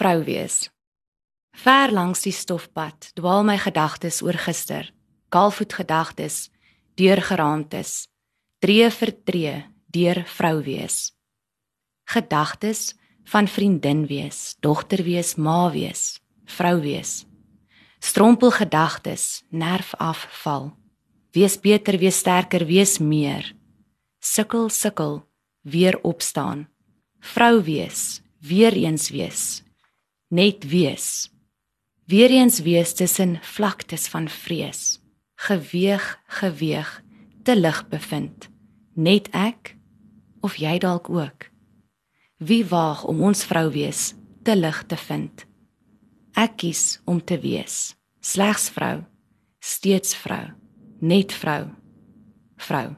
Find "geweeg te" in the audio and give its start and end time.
36.26-37.56